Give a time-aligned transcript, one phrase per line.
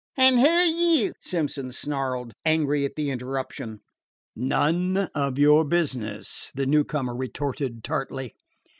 [0.17, 3.81] "An' who 're you?" Simpson snarled, angry at the interruption.
[4.35, 8.33] "None of yer business," the newcomer retorted tartly.